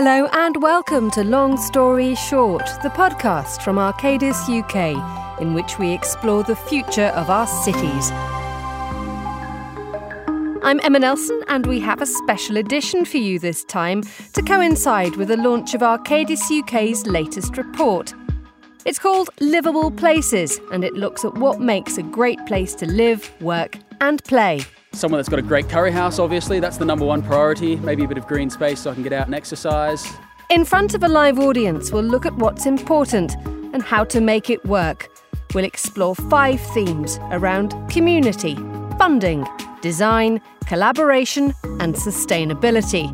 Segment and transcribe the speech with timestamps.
[0.00, 5.90] Hello and welcome to Long Story Short, the podcast from Arcadis UK, in which we
[5.90, 8.12] explore the future of our cities.
[10.62, 15.16] I'm Emma Nelson, and we have a special edition for you this time to coincide
[15.16, 18.14] with the launch of Arcadis UK's latest report.
[18.84, 23.32] It's called Livable Places, and it looks at what makes a great place to live,
[23.40, 24.60] work, and play.
[24.92, 27.76] Someone that's got a great curry house, obviously, that's the number one priority.
[27.76, 30.06] Maybe a bit of green space so I can get out and exercise.
[30.50, 33.36] In front of a live audience, we'll look at what's important
[33.74, 35.08] and how to make it work.
[35.54, 38.54] We'll explore five themes around community,
[38.98, 39.46] funding,
[39.82, 43.08] design, collaboration, and sustainability.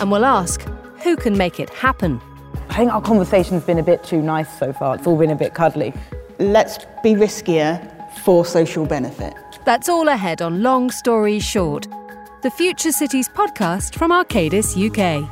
[0.00, 0.62] And we'll ask
[1.02, 2.20] who can make it happen.
[2.70, 4.94] I think our conversation's been a bit too nice so far.
[4.94, 5.92] It's all been a bit cuddly.
[6.38, 7.78] Let's be riskier
[8.20, 9.34] for social benefit.
[9.68, 11.88] That's all ahead on Long Story Short,
[12.40, 15.28] the Future Cities podcast from Arcadis UK.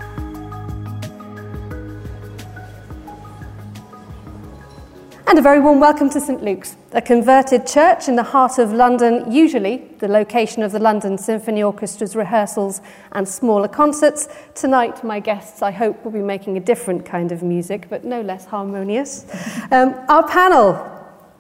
[5.27, 8.75] And a very warm welcome to St Luke's, a converted church in the heart of
[8.75, 14.29] London, usually the location of the London Symphony Orchestra's rehearsals and smaller concerts.
[14.55, 18.21] Tonight, my guests, I hope, will be making a different kind of music, but no
[18.21, 19.25] less harmonious.
[19.73, 20.96] Um, our panel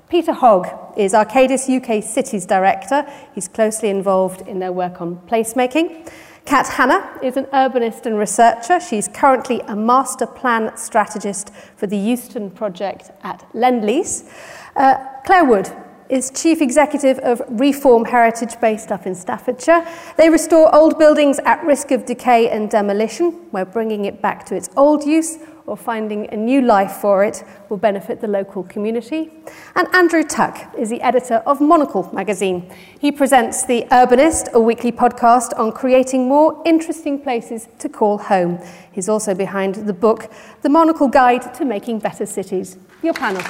[0.08, 3.04] Peter Hogg is Arcadis UK Cities Director.
[3.34, 6.08] He's closely involved in their work on placemaking.
[6.44, 8.78] Kat Hanna is an urbanist and researcher.
[8.78, 14.30] She's currently a master plan strategist for the Euston project at Lendlease.
[14.76, 15.72] Uh, Claire Wood
[16.08, 19.84] is Chief Executive of Reform Heritage based up in Staffordshire.
[20.16, 24.54] They restore old buildings at risk of decay and demolition, We're bringing it back to
[24.54, 29.30] its old use or finding a new life for it will benefit the local community.
[29.74, 32.72] And Andrew Tuck is the editor of Monocle magazine.
[32.98, 38.58] He presents The Urbanist, a weekly podcast on creating more interesting places to call home.
[38.92, 40.30] He's also behind the book,
[40.62, 42.78] The Monocle Guide to Making Better Cities.
[43.02, 43.42] Your panel.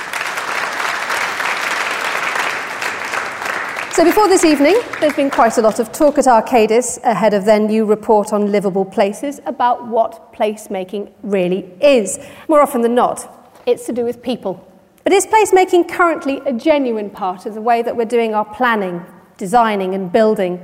[3.96, 7.46] So, before this evening, there's been quite a lot of talk at Arcadis ahead of
[7.46, 12.18] their new report on livable places about what placemaking really is.
[12.46, 14.70] More often than not, it's to do with people.
[15.02, 19.02] But is placemaking currently a genuine part of the way that we're doing our planning,
[19.38, 20.60] designing, and building?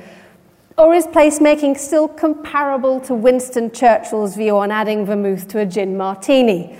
[0.76, 5.96] Or is placemaking still comparable to Winston Churchill's view on adding vermouth to a gin
[5.96, 6.76] martini?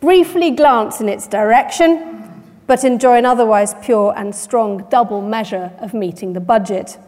[0.00, 2.17] Briefly glance in its direction,
[2.68, 6.98] but enjoy an otherwise pure and strong double measure of meeting the budget.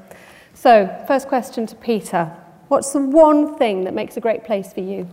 [0.55, 2.33] So, first question to Peter
[2.69, 5.09] What's the one thing that makes a great place for you?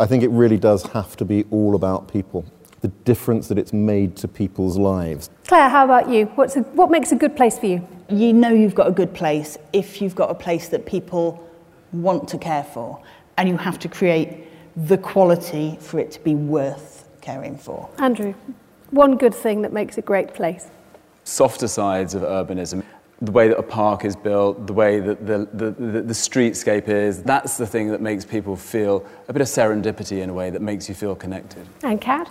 [0.00, 2.44] I think it really does have to be all about people,
[2.80, 5.30] the difference that it's made to people's lives.
[5.46, 6.24] Claire, how about you?
[6.34, 7.86] What's a, what makes a good place for you?
[8.08, 11.48] You know you've got a good place if you've got a place that people
[11.92, 13.00] want to care for,
[13.36, 17.88] and you have to create the quality for it to be worth caring for.
[17.98, 18.34] Andrew,
[18.90, 20.68] one good thing that makes a great place?
[21.24, 22.84] Softer sides of urbanism.
[23.22, 26.88] The way that a park is built, the way that the, the, the, the streetscape
[26.88, 30.50] is, that's the thing that makes people feel a bit of serendipity in a way
[30.50, 31.64] that makes you feel connected.
[31.84, 32.30] And Kat?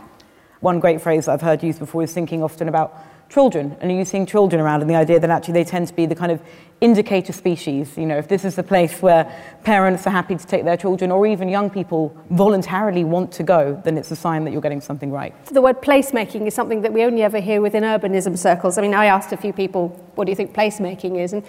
[0.60, 3.02] One great phrase I've heard used before is thinking often about
[3.32, 6.06] children and you seeing children around and the idea that actually they tend to be
[6.06, 6.42] the kind of
[6.82, 7.98] indicator species.
[7.98, 9.24] You know, if this is the place where
[9.64, 13.80] parents are happy to take their children or even young people voluntarily want to go,
[13.86, 15.34] then it's a sign that you're getting something right.
[15.46, 18.78] The word placemaking is something that we only ever hear within urbanism circles.
[18.78, 21.34] I mean, I asked a few people, what do you think placemaking is?
[21.34, 21.44] And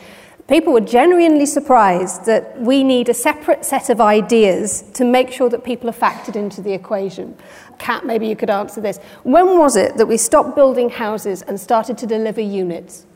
[0.49, 5.49] people were genuinely surprised that we need a separate set of ideas to make sure
[5.49, 7.37] that people are factored into the equation.
[7.79, 8.99] Kat, maybe you could answer this.
[9.23, 13.07] When was it that we stopped building houses and started to deliver units?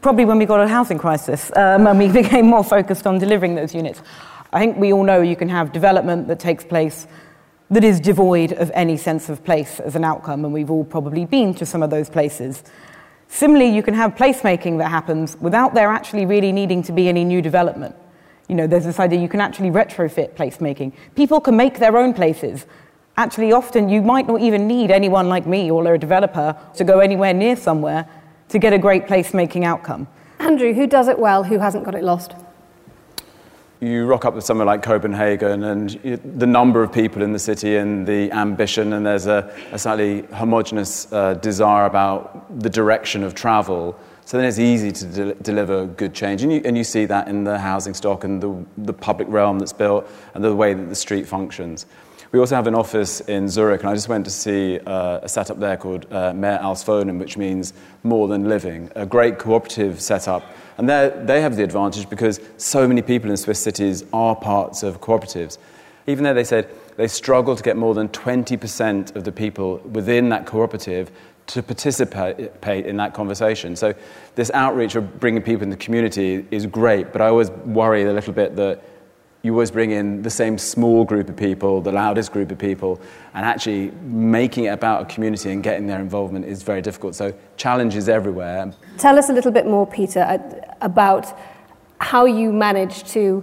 [0.00, 3.54] Probably when we got a housing crisis um, and we became more focused on delivering
[3.54, 4.02] those units.
[4.52, 7.06] I think we all know you can have development that takes place
[7.70, 11.24] that is devoid of any sense of place as an outcome, and we've all probably
[11.24, 12.62] been to some of those places.
[13.34, 17.24] Similarly, you can have placemaking that happens without there actually really needing to be any
[17.24, 17.96] new development.
[18.46, 20.92] You know, there's this idea you can actually retrofit placemaking.
[21.14, 22.66] People can make their own places.
[23.16, 26.98] Actually, often you might not even need anyone like me or a developer to go
[27.00, 28.06] anywhere near somewhere
[28.50, 30.08] to get a great placemaking outcome.
[30.38, 32.34] Andrew, who does it well, who hasn't got it lost?
[33.82, 35.90] You rock up with somewhere like Copenhagen and
[36.38, 40.22] the number of people in the city and the ambition, and there's a, a slightly
[40.34, 43.98] homogenous uh, desire about the direction of travel.
[44.24, 46.44] So then it's easy to de- deliver good change.
[46.44, 49.58] And you, and you see that in the housing stock and the, the public realm
[49.58, 51.86] that's built and the way that the street functions.
[52.32, 55.28] We also have an office in Zurich, and I just went to see uh, a
[55.28, 60.00] setup there called uh, Mehr als Wohnen, which means more than living, a great cooperative
[60.00, 60.42] setup
[60.78, 65.00] and they have the advantage because so many people in Swiss cities are parts of
[65.00, 65.58] cooperatives.
[66.06, 70.28] Even though they said they struggle to get more than 20% of the people within
[70.30, 71.10] that cooperative
[71.46, 73.76] to participate in that conversation.
[73.76, 73.94] So,
[74.34, 78.12] this outreach of bringing people in the community is great, but I always worry a
[78.12, 78.82] little bit that
[79.42, 83.00] you always bring in the same small group of people, the loudest group of people,
[83.34, 87.16] and actually making it about a community and getting their involvement is very difficult.
[87.16, 88.72] So, challenges everywhere.
[88.98, 91.36] Tell us a little bit more, Peter, uh, about
[91.98, 93.42] how you manage to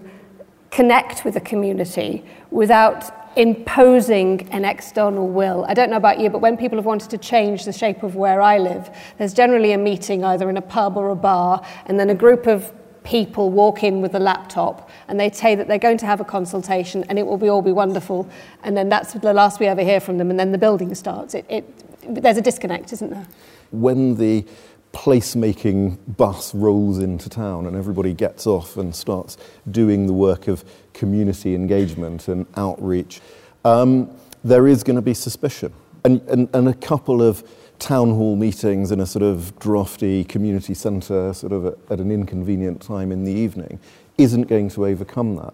[0.72, 5.66] connect with a community without imposing an external will.
[5.68, 8.16] I don't know about you, but when people have wanted to change the shape of
[8.16, 12.00] where I live, there's generally a meeting either in a pub or a bar, and
[12.00, 12.74] then a group of
[13.10, 16.24] people walk in with a laptop and they say that they're going to have a
[16.24, 18.30] consultation and it will be all be wonderful.
[18.64, 21.34] And then that's the last we ever hear from them and then the building starts.
[21.34, 21.66] It, it,
[22.08, 23.26] there's a disconnect isn't there?
[23.72, 24.46] When the
[24.94, 29.38] placemaking bus rolls into town and everybody gets off and starts
[29.72, 30.64] doing the work of
[30.94, 33.22] community engagement and outreach,
[33.66, 34.08] um,
[34.44, 35.74] there is going to be suspicion.
[36.06, 37.44] And, and, and a couple of
[37.80, 42.81] town hall meetings in a sort of drafty community centre, sort of at, an inconvenient
[42.81, 43.80] time in the evening,
[44.18, 45.54] isn't going to overcome that.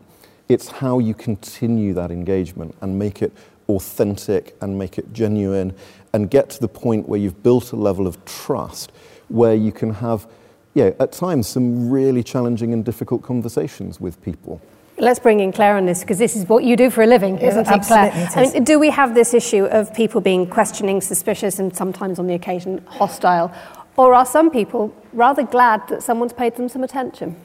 [0.50, 3.32] It's how you continue that engagement and make it
[3.70, 5.76] authentic and make it genuine
[6.14, 8.92] and get to the point where you've built a level of trust
[9.28, 10.28] where you can have,
[10.74, 14.62] yeah, at times some really challenging and difficult conversations with people.
[14.98, 17.38] Let's bring in Claire on this because this is what you do for a living,
[17.40, 18.12] isn't it, Claire?
[18.14, 22.18] It I mean, do we have this issue of people being questioning, suspicious, and sometimes
[22.18, 23.54] on the occasion hostile?
[23.98, 27.36] Or are some people rather glad that someone's paid them some attention?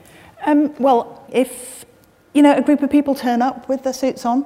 [0.46, 1.84] Um, well, if
[2.34, 4.44] you know a group of people turn up with their suits on,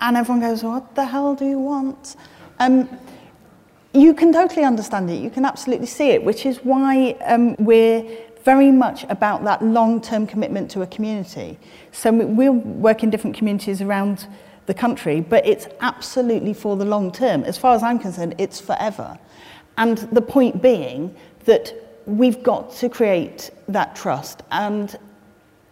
[0.00, 2.16] and everyone goes, "What the hell do you want?"
[2.58, 2.88] Um,
[3.96, 5.20] you can totally understand it.
[5.20, 8.04] You can absolutely see it, which is why um, we're
[8.44, 11.58] very much about that long-term commitment to a community.
[11.92, 14.28] So we'll work in different communities around
[14.66, 17.42] the country, but it's absolutely for the long term.
[17.44, 19.18] As far as I'm concerned, it's forever.
[19.78, 21.14] And the point being
[21.44, 21.74] that
[22.06, 24.42] we've got to create that trust.
[24.52, 24.96] And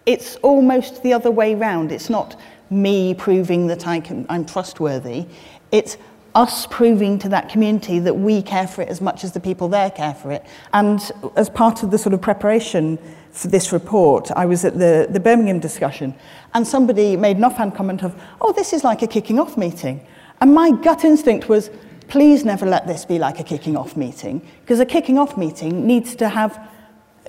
[0.07, 1.93] it's almost the other way round.
[1.93, 2.39] It's not
[2.71, 5.27] me proving that I can, I'm trustworthy.
[5.71, 5.97] It's
[6.35, 9.69] us proving to that community that we care for it as much as the people
[9.69, 10.45] there care for it.
[10.73, 11.01] And
[11.37, 12.99] as part of the sort of preparation
[13.31, 16.15] for this report, I was at the, the Birmingham discussion,
[16.53, 20.05] and somebody made an offhand comment of, oh, this is like a kicking off meeting.
[20.41, 21.71] And my gut instinct was,
[22.09, 25.87] please never let this be like a kicking off meeting, because a kicking off meeting
[25.87, 26.69] needs to have,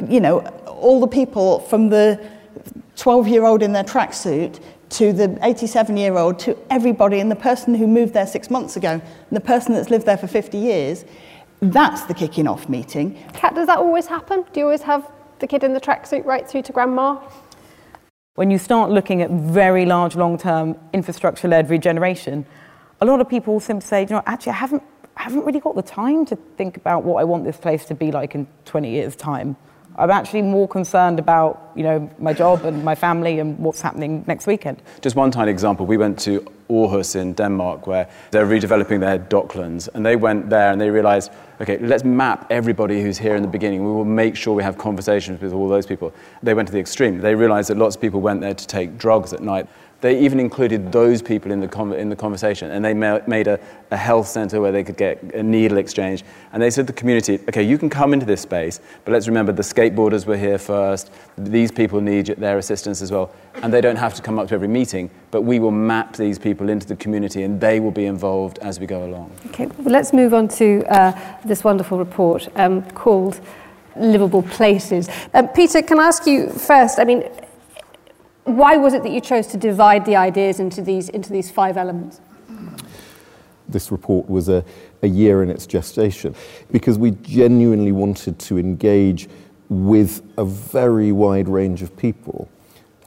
[0.07, 2.19] you know, all the people from the
[2.95, 4.59] 12 year old in their tracksuit
[4.95, 8.77] to the 87 year old, to everybody, and the person who moved there six months
[8.77, 11.03] ago, and the person that's lived there for 50 years.
[11.59, 13.21] That's the kicking off meeting.
[13.33, 14.45] Kat, does that always happen?
[14.53, 15.09] Do you always have
[15.39, 17.19] the kid in the tracksuit right through to grandma?
[18.35, 22.45] When you start looking at very large, long term infrastructure led regeneration,
[23.01, 24.83] a lot of people simply say, you know, actually, I haven't,
[25.17, 27.95] I haven't really got the time to think about what I want this place to
[27.95, 29.57] be like in 20 years' time.
[29.97, 34.25] I'm actually more concerned about, you know, my job and my family and what's happening
[34.27, 34.81] next weekend.
[35.01, 35.85] Just one tiny example.
[35.85, 40.71] We went to Aarhus in Denmark where they're redeveloping their docklands and they went there
[40.71, 41.31] and they realized,
[41.61, 43.85] okay, let's map everybody who's here in the beginning.
[43.85, 46.13] We will make sure we have conversations with all those people.
[46.43, 47.19] They went to the extreme.
[47.19, 49.67] They realized that lots of people went there to take drugs at night.
[50.05, 53.47] They even included those people in the, com- in the conversation, and they ma- made
[53.47, 53.59] a,
[53.89, 56.23] a health center where they could get a needle exchange.
[56.53, 59.27] And they said to the community, okay, you can come into this space, but let's
[59.27, 61.09] remember the skateboarders were here first.
[61.39, 63.31] These people need their assistance as well.
[63.63, 66.37] And they don't have to come up to every meeting, but we will map these
[66.37, 69.31] people into the community, and they will be involved as we go along.
[69.47, 73.41] Okay, well, let's move on to uh, this wonderful report um, called
[73.95, 75.09] livable places.
[75.33, 76.99] Um, Peter, can I ask you first?
[76.99, 77.23] I mean,
[78.45, 81.77] why was it that you chose to divide the ideas into these, into these five
[81.77, 82.21] elements?
[83.67, 84.63] This report was a,
[85.01, 86.35] a year in its gestation
[86.71, 89.27] because we genuinely wanted to engage
[89.69, 92.47] with a very wide range of people.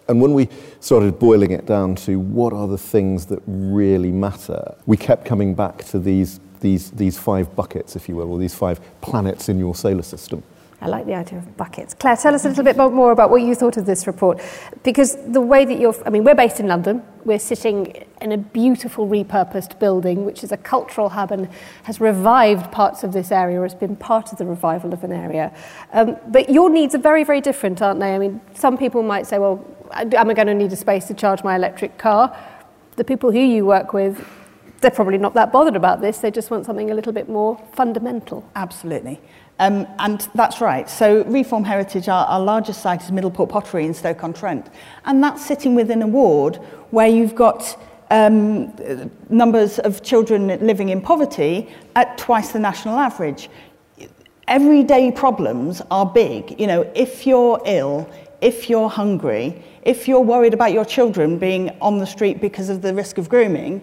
[0.08, 0.48] And when we
[0.80, 5.54] started boiling it down to what are the things that really matter, we kept coming
[5.54, 9.58] back to these, these, these five buckets, if you will, or these five planets in
[9.58, 10.42] your solar system.
[10.80, 11.92] I like the idea of buckets.
[11.92, 14.40] Claire, tell us a little bit more about what you thought of this report.
[14.84, 17.02] Because the way that you're, I mean, we're based in London.
[17.24, 21.48] We're sitting in a beautiful repurposed building, which is a cultural hub and
[21.82, 25.12] has revived parts of this area, or has been part of the revival of an
[25.12, 25.52] area.
[25.92, 28.14] Um, but your needs are very, very different, aren't they?
[28.14, 31.14] I mean, some people might say, well, am I going to need a space to
[31.14, 32.36] charge my electric car?
[32.94, 34.24] The people who you work with,
[34.80, 36.18] they're probably not that bothered about this.
[36.18, 38.48] They just want something a little bit more fundamental.
[38.54, 39.20] Absolutely.
[39.58, 40.88] Um, and that's right.
[40.88, 44.70] So Reform Heritage, our, our largest site is Middleport Pottery in Stoke-on-Trent.
[45.04, 46.56] And that's sitting within a ward
[46.90, 47.76] where you've got
[48.10, 48.72] um,
[49.28, 53.50] numbers of children living in poverty at twice the national average.
[54.46, 56.58] Everyday problems are big.
[56.58, 58.08] You know, if you're ill,
[58.40, 62.80] if you're hungry, if you're worried about your children being on the street because of
[62.80, 63.82] the risk of grooming,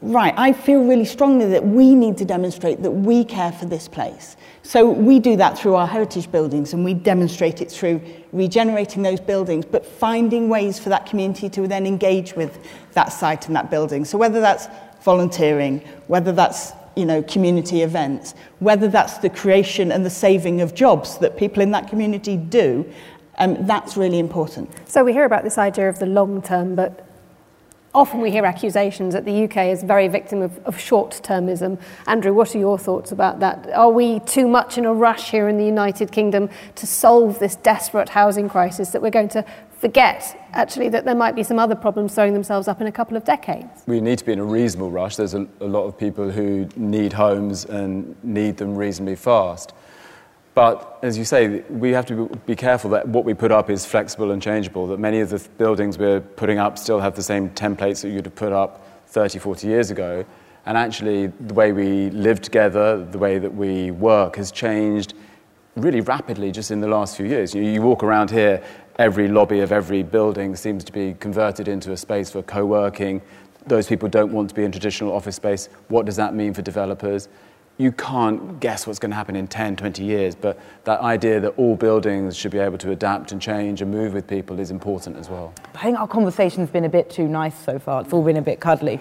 [0.00, 3.88] right, I feel really strongly that we need to demonstrate that we care for this
[3.88, 4.36] place.
[4.62, 8.00] So we do that through our heritage buildings and we demonstrate it through
[8.32, 12.58] regenerating those buildings, but finding ways for that community to then engage with
[12.92, 14.04] that site and that building.
[14.04, 14.68] So whether that's
[15.02, 20.74] volunteering, whether that's you know, community events, whether that's the creation and the saving of
[20.74, 22.84] jobs that people in that community do,
[23.38, 24.68] um, that's really important.
[24.88, 27.07] So we hear about this idea of the long term, but
[27.94, 31.80] often we hear accusations that the UK is very victim of, of short termism.
[32.06, 33.70] Andrew, what are your thoughts about that?
[33.72, 37.56] Are we too much in a rush here in the United Kingdom to solve this
[37.56, 39.44] desperate housing crisis that we're going to
[39.78, 43.16] forget actually that there might be some other problems throwing themselves up in a couple
[43.16, 43.82] of decades?
[43.86, 45.16] We need to be in a reasonable rush.
[45.16, 49.72] There's a, a lot of people who need homes and need them reasonably fast.
[50.58, 53.86] But as you say, we have to be careful that what we put up is
[53.86, 57.50] flexible and changeable, that many of the buildings we're putting up still have the same
[57.50, 60.24] templates that you'd have put up 30, 40 years ago.
[60.66, 65.14] And actually, the way we live together, the way that we work has changed
[65.76, 67.54] really rapidly just in the last few years.
[67.54, 68.60] You, you walk around here,
[68.98, 73.22] every lobby of every building seems to be converted into a space for co working.
[73.68, 75.68] Those people don't want to be in traditional office space.
[75.86, 77.28] What does that mean for developers?
[77.78, 81.50] You can't guess what's going to happen in 10, 20 years, but that idea that
[81.56, 85.16] all buildings should be able to adapt and change and move with people is important
[85.16, 85.54] as well.
[85.76, 88.02] I think our conversation's been a bit too nice so far.
[88.02, 88.98] It's all been a bit cuddly.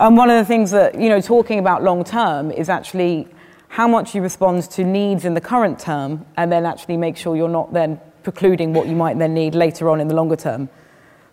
[0.00, 3.28] And um, one of the things that, you know, talking about long term is actually
[3.68, 7.36] how much you respond to needs in the current term and then actually make sure
[7.36, 10.68] you're not then precluding what you might then need later on in the longer term.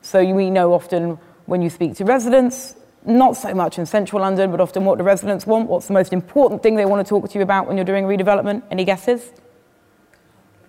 [0.01, 1.17] So we know often
[1.47, 2.75] when you speak to residents,
[3.07, 5.69] not so much in central London, but often what the residents want.
[5.69, 8.05] What's the most important thing they want to talk to you about when you're doing
[8.05, 8.63] redevelopment?
[8.69, 9.31] Any guesses?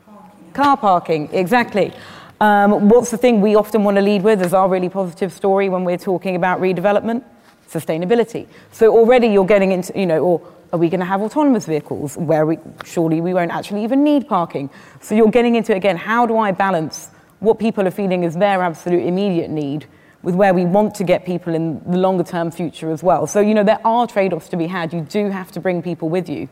[0.06, 0.52] Parking.
[0.52, 1.92] Car parking, exactly.
[2.40, 5.68] Um, what's the thing we often want to lead with as our really positive story
[5.68, 7.24] when we're talking about redevelopment?
[7.68, 8.46] Sustainability.
[8.70, 12.16] So already you're getting into, you know, or are we going to have autonomous vehicles
[12.16, 14.70] where we surely we won't actually even need parking?
[15.00, 17.08] So you're getting into again, how do I balance
[17.40, 19.86] what people are feeling is their absolute immediate need
[20.22, 23.26] with where we want to get people in the longer term future as well.
[23.26, 24.92] So, you know, there are trade offs to be had.
[24.92, 26.48] You do have to bring people with you.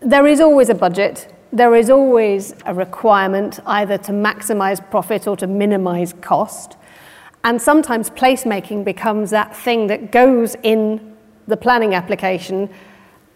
[0.00, 1.32] There is always a budget.
[1.52, 6.76] There is always a requirement either to maximise profit or to minimise cost.
[7.44, 12.70] And sometimes placemaking becomes that thing that goes in the planning application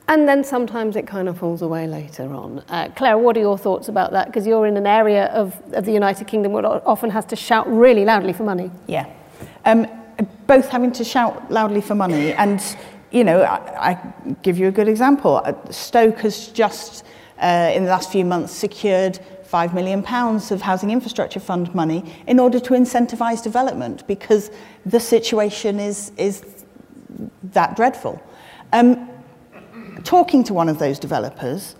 [0.09, 2.61] and then sometimes it kind of falls away later on.
[2.69, 4.27] Uh, Claire, what are your thoughts about that?
[4.27, 7.69] Because you're in an area of, of the United Kingdom where often has to shout
[7.69, 8.71] really loudly for money.
[8.87, 9.07] Yeah.
[9.67, 9.87] Um,
[10.47, 12.63] both having to shout loudly for money and
[13.11, 15.41] you know, I, I give you a good example.
[15.45, 17.05] Uh, Stoke has just,
[17.41, 19.19] uh, in the last few months, secured
[19.51, 24.51] £5 million of Housing Infrastructure Fund money in order to incentivise development because
[24.85, 26.65] the situation is, is
[27.43, 28.21] that dreadful.
[28.73, 29.09] Um,
[30.05, 31.77] talking to one of those developers,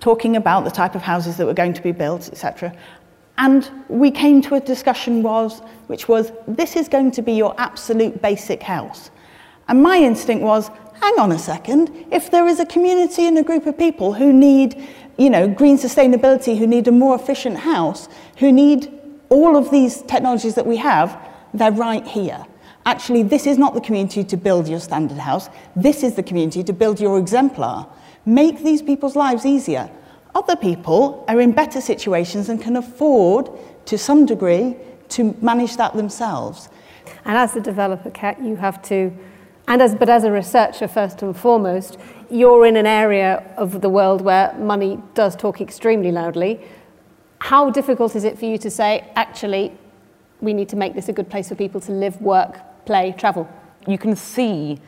[0.00, 2.74] talking about the type of houses that were going to be built, etc.,
[3.38, 7.54] and we came to a discussion was, which was, this is going to be your
[7.58, 9.10] absolute basic house.
[9.68, 10.68] And my instinct was,
[11.00, 14.32] hang on a second, if there is a community and a group of people who
[14.32, 14.88] need,
[15.18, 18.92] you know, green sustainability, who need a more efficient house, who need
[19.30, 21.18] all of these technologies that we have,
[21.52, 22.46] they're right here.
[22.86, 25.48] Actually, this is not the community to build your standard house.
[25.74, 27.86] This is the community to build your exemplar.
[28.26, 29.90] Make these people's lives easier.
[30.34, 33.48] Other people are in better situations and can afford,
[33.86, 34.76] to some degree,
[35.10, 36.68] to manage that themselves.
[37.24, 39.12] And as a developer, Kat, you have to,
[39.68, 41.98] and as, but as a researcher first and foremost,
[42.30, 46.60] you're in an area of the world where money does talk extremely loudly.
[47.38, 49.72] How difficult is it for you to say, actually,
[50.40, 53.48] we need to make this a good place for people to live, work, play, travel?
[53.86, 54.80] You can see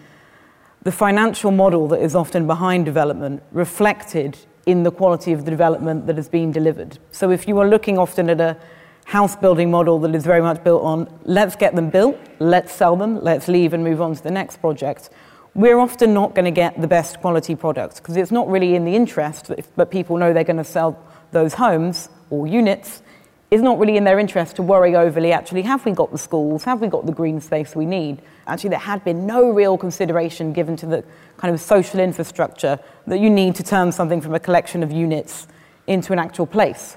[0.82, 6.06] the financial model that is often behind development reflected in the quality of the development
[6.06, 6.98] that has been delivered.
[7.12, 8.56] So if you are looking often at a
[9.04, 12.96] house building model that is very much built on let's get them built, let's sell
[12.96, 15.10] them, let's leave and move on to the next project,
[15.54, 18.84] we're often not going to get the best quality products because it's not really in
[18.84, 23.02] the interest, but people know they're going to sell those homes or units.
[23.50, 26.64] It's not really in their interest to worry overly actually, have we got the schools?
[26.64, 28.20] Have we got the green space we need?
[28.48, 31.04] Actually, there had been no real consideration given to the
[31.36, 35.46] kind of social infrastructure that you need to turn something from a collection of units
[35.86, 36.96] into an actual place.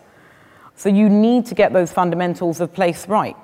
[0.75, 3.35] So you need to get those fundamentals of place right.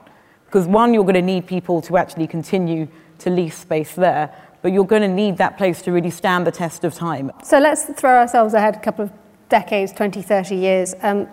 [0.46, 2.88] Because one, you're going to need people to actually continue
[3.20, 4.34] to lease space there.
[4.64, 7.32] But you're going to need that place to really stand the test of time.
[7.44, 9.12] So let's throw ourselves ahead a couple of
[9.50, 10.96] decades, 20, 30 years.
[11.02, 11.28] Um,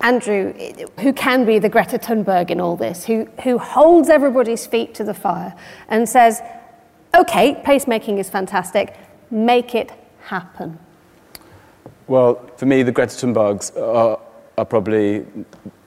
[0.00, 0.52] Andrew,
[1.00, 5.04] who can be the Greta Thunberg in all this, who, who holds everybody's feet to
[5.04, 5.54] the fire
[5.88, 6.40] and says,
[7.14, 8.96] okay, placemaking is fantastic,
[9.30, 10.78] make it happen?
[12.06, 14.20] Well, for me, the Greta Thunbergs are,
[14.56, 15.26] are probably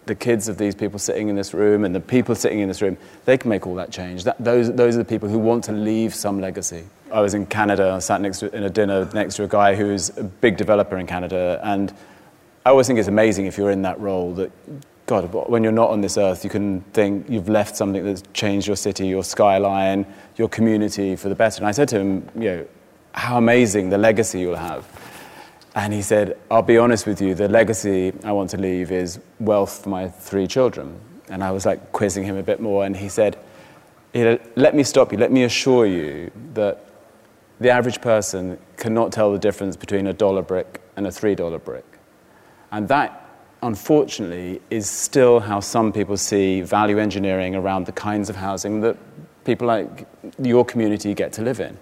[0.05, 2.81] the kids of these people sitting in this room and the people sitting in this
[2.81, 4.23] room, they can make all that change.
[4.23, 6.83] That, those, those are the people who want to leave some legacy.
[7.13, 9.75] I was in Canada, I sat next to, in a dinner next to a guy
[9.75, 11.93] who's a big developer in Canada, and
[12.65, 14.51] I always think it's amazing if you're in that role that,
[15.07, 18.67] God, when you're not on this earth, you can think you've left something that's changed
[18.67, 20.05] your city, your skyline,
[20.37, 21.57] your community for the better.
[21.57, 22.67] And I said to him, you know,
[23.13, 24.87] how amazing the legacy you'll have.
[25.73, 29.19] And he said, I'll be honest with you, the legacy I want to leave is
[29.39, 30.99] wealth for my three children.
[31.29, 33.39] And I was like quizzing him a bit more, and he said,
[34.13, 36.85] Let me stop you, let me assure you that
[37.59, 41.59] the average person cannot tell the difference between a dollar brick and a three dollar
[41.59, 41.85] brick.
[42.71, 43.25] And that,
[43.61, 48.97] unfortunately, is still how some people see value engineering around the kinds of housing that
[49.43, 50.07] people like
[50.39, 51.77] your community get to live in.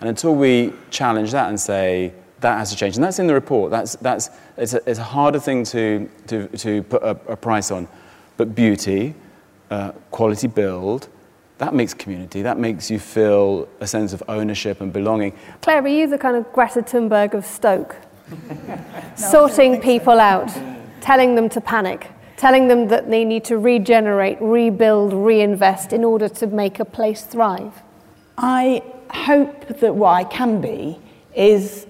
[0.00, 2.96] And until we challenge that and say, that has to change.
[2.96, 3.70] And that's in the report.
[3.70, 7.70] That's, that's, it's, a, it's a harder thing to, to, to put a, a price
[7.70, 7.88] on.
[8.36, 9.14] But beauty,
[9.70, 11.08] uh, quality build,
[11.58, 12.42] that makes community.
[12.42, 15.32] That makes you feel a sense of ownership and belonging.
[15.62, 17.96] Claire, are you the kind of Greta Thunberg of Stoke?
[19.16, 20.50] Sorting people out,
[21.00, 26.28] telling them to panic, telling them that they need to regenerate, rebuild, reinvest in order
[26.28, 27.82] to make a place thrive?
[28.36, 30.98] I hope that what I can be
[31.34, 31.86] is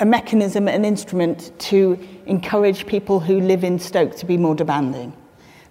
[0.00, 5.12] a mechanism, an instrument to encourage people who live in Stoke to be more demanding.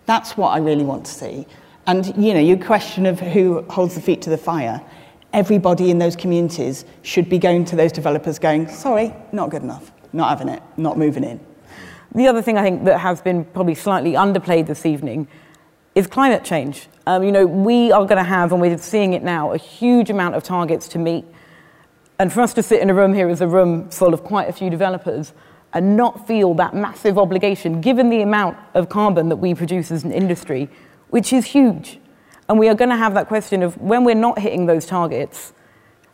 [0.06, 1.48] That's what I really want to see.
[1.88, 4.82] And, you know, your question of who holds the feet to the fire,
[5.34, 9.92] everybody in those communities should be going to those developers going, sorry, not good enough,
[10.14, 11.40] not having it, not moving in.
[12.16, 15.28] The other thing I think that has been probably slightly underplayed this evening
[15.96, 16.88] is climate change.
[17.08, 20.10] Um, you know, we are going to have, and we're seeing it now, a huge
[20.10, 21.26] amount of targets to meet.
[22.20, 24.48] And for us to sit in a room here as a room full of quite
[24.48, 25.34] a few developers
[25.74, 30.04] and not feel that massive obligation, given the amount of carbon that we produce as
[30.04, 30.70] an industry,
[31.10, 32.00] which is huge,
[32.50, 35.54] and we are going to have that question of when we're not hitting those targets,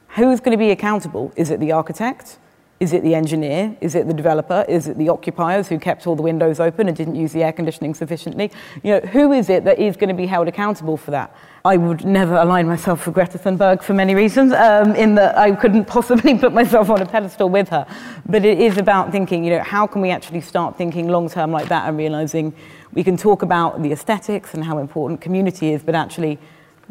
[0.09, 1.31] who's going to be accountable?
[1.35, 2.37] Is it the architect?
[2.79, 3.75] Is it the engineer?
[3.81, 4.63] Is it the developer?
[4.69, 7.51] Is it the occupiers who kept all the windows open and didn't use the air
[7.51, 8.51] conditioning sufficiently?
[8.83, 11.35] You know, who is it that is going to be held accountable for that?
[11.65, 15.51] I would never align myself with Greta Thunberg for many reasons, um, in that I
[15.51, 17.85] couldn't possibly put myself on a pedestal with her.
[18.25, 21.51] But it is about thinking, you know, how can we actually start thinking long term
[21.51, 22.53] like that and realizing
[22.93, 26.39] we can talk about the aesthetics and how important community is, but actually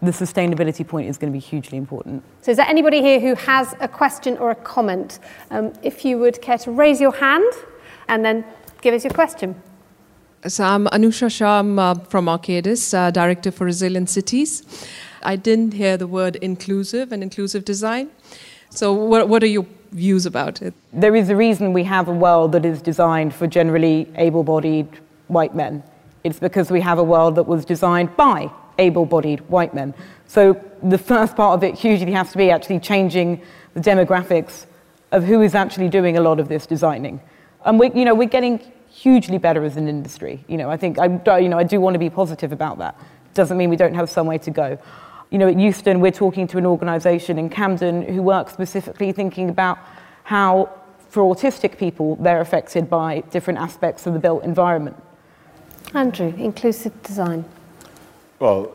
[0.01, 2.23] the sustainability point is going to be hugely important.
[2.43, 5.19] So, is there anybody here who has a question or a comment?
[5.51, 7.53] Um, if you would care to raise your hand
[8.07, 8.45] and then
[8.81, 9.61] give us your question.
[10.47, 14.63] So, I'm Anusha Shah I'm, uh, from Arcadis, uh, Director for Resilient Cities.
[15.23, 18.11] I didn't hear the word inclusive and inclusive design.
[18.71, 20.75] So, what, what are your views about it?
[20.93, 24.89] There is a reason we have a world that is designed for generally able bodied
[25.29, 25.83] white men.
[26.25, 29.95] It's because we have a world that was designed by able bodied white men.
[30.27, 33.43] So the first part of it hugely has to be actually changing
[33.75, 34.67] the demographics
[35.13, 37.21] of who is actually doing a lot of this designing.
[37.65, 38.61] And we, you know, we're getting
[38.91, 40.45] hugely better as an industry.
[40.49, 42.99] You know, I think I, you know, I do want to be positive about that.
[43.35, 44.79] Doesn't mean we don't have some way to go.
[45.31, 49.51] You know, at Euston, we're talking to an organisation in Camden who works specifically thinking
[49.51, 49.79] about
[50.25, 50.71] how,
[51.11, 54.97] for autistic people, they're affected by different aspects of the built environment.
[55.95, 57.45] Andrew, inclusive design.
[58.39, 58.73] Well,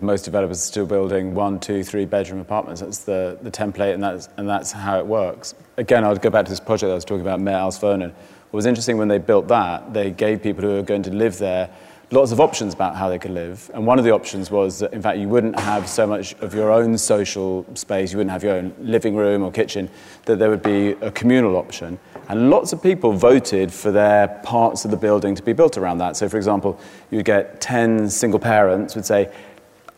[0.00, 2.80] most developers are still building one, two, three bedroom apartments.
[2.80, 5.54] That's the, the template, and that's, and that's how it works.
[5.78, 8.12] Again, I'll go back to this project I was talking about, Mehr als Wohnen.
[8.12, 11.38] What was interesting when they built that, they gave people who were going to live
[11.38, 11.70] there
[12.12, 13.70] lots of options about how they could live.
[13.72, 16.54] And one of the options was that, in fact, you wouldn't have so much of
[16.54, 19.88] your own social space, you wouldn't have your own living room or kitchen,
[20.24, 21.98] that there would be a communal option.
[22.30, 25.98] And lots of people voted for their parts of the building to be built around
[25.98, 26.16] that.
[26.16, 26.78] So, for example,
[27.10, 29.32] you'd get 10 single parents would say,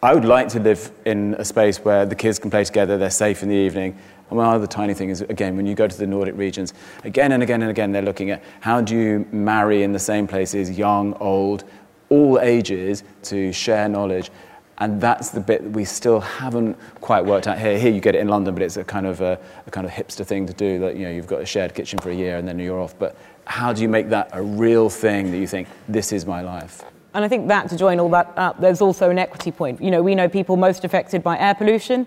[0.02, 3.10] I would like to live in a space where the kids can play together, they're
[3.10, 3.98] safe in the evening.
[4.30, 6.72] And one other tiny thing is, again, when you go to the Nordic regions,
[7.04, 10.26] again and again and again, they're looking at how do you marry in the same
[10.26, 11.64] places young, old,
[12.08, 14.30] all ages to share knowledge.
[14.78, 17.78] And that's the bit that we still haven't quite worked out here.
[17.78, 19.92] Here you get it in London, but it's a kind of a, a, kind of
[19.92, 20.78] hipster thing to do.
[20.78, 22.98] That you know you've got a shared kitchen for a year and then you're off.
[22.98, 26.40] But how do you make that a real thing that you think this is my
[26.40, 26.82] life?
[27.14, 29.82] And I think that to join all that up, there's also an equity point.
[29.82, 32.06] You know, we know people most affected by air pollution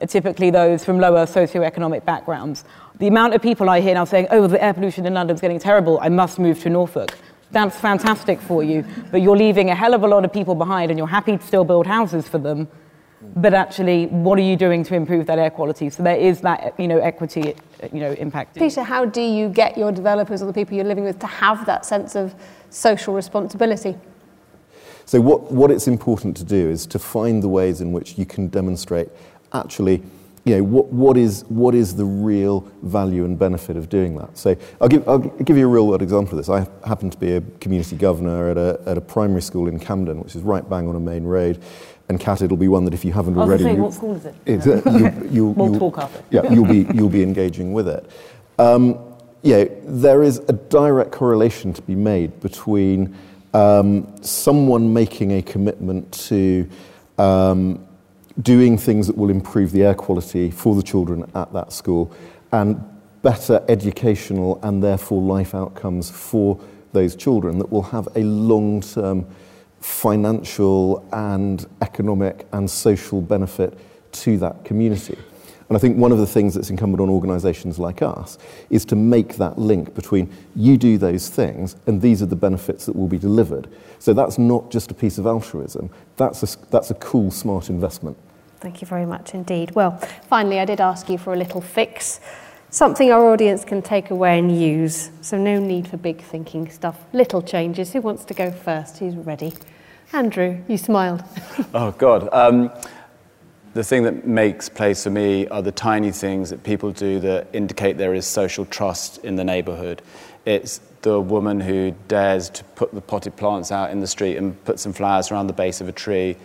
[0.00, 2.64] are typically those from lower socioeconomic backgrounds.
[2.98, 5.40] The amount of people I hear now saying, oh, the air pollution in London is
[5.40, 7.16] getting terrible, I must move to Norfolk.
[7.50, 10.90] That's fantastic for you, but you're leaving a hell of a lot of people behind
[10.90, 12.68] and you're happy to still build houses for them.
[13.34, 15.88] But actually, what are you doing to improve that air quality?
[15.90, 17.54] So there is that, you know, equity,
[17.92, 18.56] you know, impact.
[18.56, 21.64] Peter, how do you get your developers or the people you're living with to have
[21.66, 22.34] that sense of
[22.70, 23.96] social responsibility?
[25.06, 28.26] So what, what it's important to do is to find the ways in which you
[28.26, 29.08] can demonstrate
[29.52, 30.02] actually
[30.46, 34.38] you know, what, what, is, what is the real value and benefit of doing that?
[34.38, 36.48] So I'll give, I'll give you a real world example of this.
[36.48, 40.22] I happen to be a community governor at a, at a primary school in Camden,
[40.22, 41.60] which is right bang on a main road.
[42.08, 43.64] And Kat, it'll be one that if you haven't already...
[43.64, 44.34] Say, what school is it?
[44.46, 46.24] It's, uh, you, you, Multiple carpet.
[46.30, 48.08] Yeah, you'll be, you'll be engaging with it.
[48.60, 49.00] Um,
[49.42, 53.16] yeah, there is a direct correlation to be made between
[53.52, 56.68] um, someone making a commitment to
[57.18, 57.85] um,
[58.42, 62.12] doing things that will improve the air quality for the children at that school
[62.52, 62.82] and
[63.22, 66.60] better educational and therefore life outcomes for
[66.92, 69.26] those children that will have a long term
[69.80, 73.78] financial and economic and social benefit
[74.12, 75.16] to that community.
[75.68, 78.38] And I think one of the things that's incumbent on organisations like us
[78.70, 82.86] is to make that link between you do those things and these are the benefits
[82.86, 83.68] that will be delivered.
[83.98, 88.16] So that's not just a piece of altruism, that's a, that's a cool, smart investment.
[88.60, 89.74] Thank you very much indeed.
[89.74, 92.20] Well, finally, I did ask you for a little fix,
[92.70, 95.10] something our audience can take away and use.
[95.20, 97.04] So, no need for big thinking stuff.
[97.12, 97.92] Little changes.
[97.92, 98.98] Who wants to go first?
[98.98, 99.52] Who's ready?
[100.12, 101.22] Andrew, you smiled.
[101.74, 102.28] oh, God.
[102.32, 102.70] Um,
[103.74, 107.48] the thing that makes place for me are the tiny things that people do that
[107.52, 110.00] indicate there is social trust in the neighbourhood.
[110.46, 114.64] It's the woman who dares to put the potted plants out in the street and
[114.64, 116.36] put some flowers around the base of a tree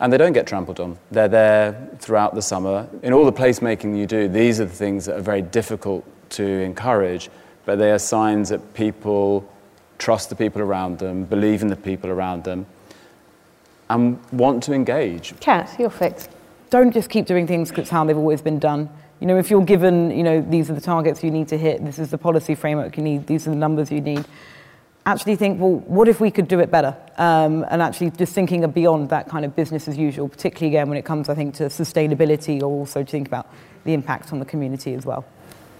[0.00, 0.98] and they don't get trampled on.
[1.10, 2.88] They're there throughout the summer.
[3.02, 6.44] In all the placemaking you do, these are the things that are very difficult to
[6.44, 7.30] encourage,
[7.66, 9.48] but they are signs that people
[9.98, 12.64] trust the people around them, believe in the people around them,
[13.90, 15.38] and want to engage.
[15.40, 16.30] Kat, you're fixed.
[16.70, 18.88] Don't just keep doing things because it's how they've always been done.
[19.18, 21.84] You know, if you're given, you know, these are the targets you need to hit,
[21.84, 24.24] this is the policy framework you need, these are the numbers you need,
[25.10, 26.96] actually think, well, what if we could do it better?
[27.18, 30.96] Um, and actually just thinking beyond that kind of business as usual, particularly again when
[30.98, 33.52] it comes, I think, to sustainability or also to think about
[33.84, 35.24] the impact on the community as well.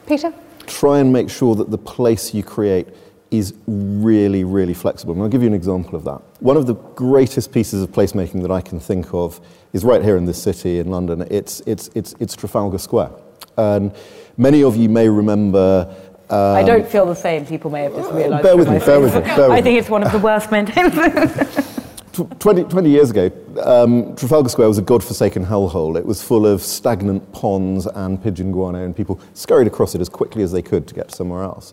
[0.07, 0.33] Peter?
[0.67, 2.89] Try and make sure that the place you create
[3.31, 5.15] is really, really flexible.
[5.15, 6.21] And I'll give you an example of that.
[6.41, 9.41] One of the greatest pieces of placemaking that I can think of
[9.73, 11.27] is right here in this city in London.
[11.31, 13.11] It's, it's, it's, it's Trafalgar Square.
[13.57, 13.95] And
[14.37, 15.95] many of you may remember
[16.31, 17.45] um, I don't feel the same.
[17.45, 18.43] People may have just realised.
[18.43, 19.21] Bear with me, bear with me.
[19.21, 20.93] Bear with I think it's one of the worst maintained.
[22.41, 23.31] 20, 20, years ago,
[23.63, 25.97] um, Trafalgar Square was a god-forsaken hellhole.
[25.97, 30.09] It was full of stagnant ponds and pigeon guano, and people scurried across it as
[30.09, 31.73] quickly as they could to get somewhere else.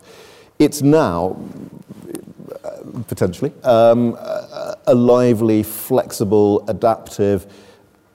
[0.60, 1.38] It's now,
[2.63, 2.70] uh,
[3.08, 7.52] potentially, um, a, a lively, flexible, adaptive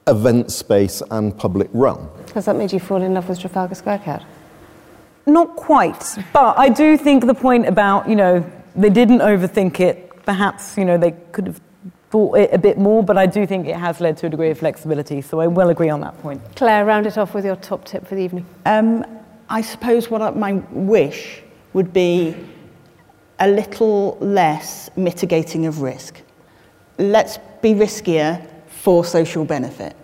[0.07, 2.09] event space and public realm.
[2.33, 4.25] Has that made you fall in love with Trafalgar Square, Kat?
[5.25, 10.11] Not quite, but I do think the point about, you know, they didn't overthink it.
[10.25, 11.61] Perhaps, you know, they could have
[12.09, 14.51] thought it a bit more, but I do think it has led to a degree
[14.51, 16.41] of flexibility, so I will agree on that point.
[16.55, 18.45] Claire, round it off with your top tip for the evening.
[18.65, 19.05] Um,
[19.49, 21.41] I suppose what I, my wish
[21.73, 22.35] would be
[23.39, 26.21] a little less mitigating of risk.
[26.97, 29.95] Let's be riskier for social benefit.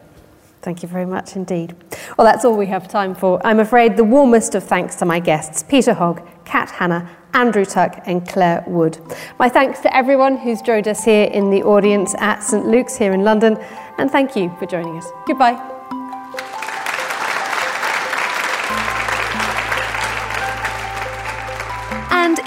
[0.61, 1.75] Thank you very much indeed.
[2.17, 3.45] Well, that's all we have time for.
[3.45, 8.01] I'm afraid the warmest of thanks to my guests, Peter Hogg, Kat Hanna, Andrew Tuck,
[8.05, 8.99] and Claire Wood.
[9.37, 13.13] My thanks to everyone who's joined us here in the audience at St Luke's here
[13.13, 13.57] in London,
[13.97, 15.07] and thank you for joining us.
[15.25, 15.78] Goodbye.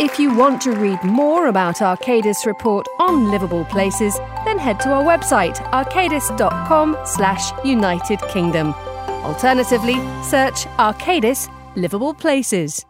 [0.03, 4.91] If you want to read more about Arcadis report on livable places, then head to
[4.91, 8.75] our website arcadis.com slash United Kingdom.
[9.23, 12.85] Alternatively, search Arcadis Livable Places.